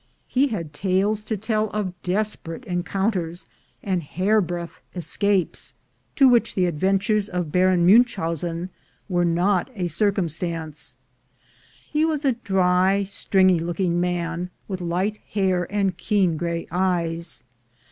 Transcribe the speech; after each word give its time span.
He 0.25 0.47
had 0.47 0.73
tales 0.73 1.23
to 1.25 1.37
tell 1.37 1.69
of 1.69 1.93
desperate 2.01 2.65
encounters 2.65 3.45
and 3.83 4.01
hairbreadth 4.01 4.79
escapes, 4.95 5.75
to 6.15 6.27
which 6.27 6.55
the 6.55 6.65
ad 6.65 6.73
176 6.81 7.27
THE 7.27 7.31
GOLD 7.31 7.37
HUNTERS 7.37 7.51
ventures 7.51 7.51
of 7.51 7.51
Baron 7.51 7.85
Munchausen 8.65 8.69
were 9.07 9.25
not 9.25 9.69
a 9.75 9.85
circum 9.85 10.27
stance. 10.27 10.97
He 11.87 12.03
was 12.03 12.25
a 12.25 12.31
dry 12.31 13.03
stringy 13.03 13.59
looking 13.59 13.99
man, 13.99 14.49
with 14.67 14.81
light 14.81 15.17
hair 15.33 15.71
and 15.71 15.95
keen 15.95 16.35
gray 16.35 16.65
eyes. 16.71 17.43